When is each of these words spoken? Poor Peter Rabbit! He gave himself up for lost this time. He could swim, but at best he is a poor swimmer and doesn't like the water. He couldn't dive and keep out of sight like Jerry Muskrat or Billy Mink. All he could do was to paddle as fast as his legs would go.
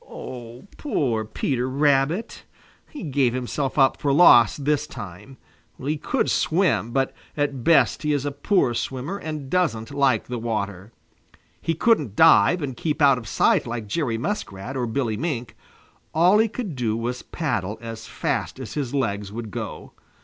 Poor 0.79 1.25
Peter 1.25 1.69
Rabbit! 1.69 2.43
He 2.89 3.03
gave 3.03 3.35
himself 3.35 3.77
up 3.77 4.01
for 4.01 4.11
lost 4.11 4.65
this 4.65 4.87
time. 4.87 5.37
He 5.79 5.95
could 5.95 6.27
swim, 6.31 6.89
but 6.89 7.13
at 7.37 7.63
best 7.63 8.01
he 8.01 8.11
is 8.11 8.25
a 8.25 8.31
poor 8.31 8.73
swimmer 8.73 9.19
and 9.19 9.47
doesn't 9.47 9.91
like 9.93 10.23
the 10.25 10.39
water. 10.39 10.91
He 11.61 11.75
couldn't 11.75 12.15
dive 12.15 12.63
and 12.63 12.75
keep 12.75 12.99
out 12.99 13.19
of 13.19 13.27
sight 13.27 13.67
like 13.67 13.85
Jerry 13.85 14.17
Muskrat 14.17 14.75
or 14.75 14.87
Billy 14.87 15.17
Mink. 15.17 15.55
All 16.15 16.39
he 16.39 16.47
could 16.47 16.75
do 16.75 16.97
was 16.97 17.19
to 17.19 17.25
paddle 17.25 17.77
as 17.79 18.07
fast 18.07 18.59
as 18.59 18.73
his 18.73 18.95
legs 18.95 19.31
would 19.31 19.51
go. 19.51 19.91